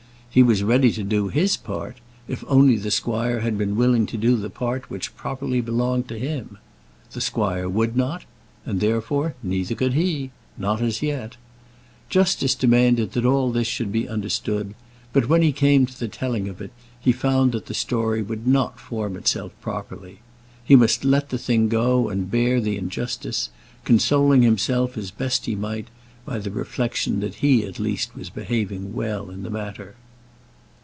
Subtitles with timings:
[0.33, 4.17] He was ready to do his part, if only the squire had been willing to
[4.17, 6.57] do the part which properly belonged to him.
[7.11, 8.23] The squire would not;
[8.65, 11.35] and, therefore, neither could he, not as yet.
[12.07, 14.73] Justice demanded that all this should be understood;
[15.11, 18.47] but when he came to the telling of it, he found that the story would
[18.47, 20.19] not form itself properly.
[20.63, 23.49] He must let the thing go, and bear the injustice,
[23.83, 25.89] consoling himself as best he might
[26.25, 29.95] by the reflection that he at least was behaving well in the matter.